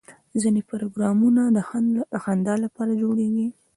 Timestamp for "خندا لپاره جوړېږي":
2.23-3.47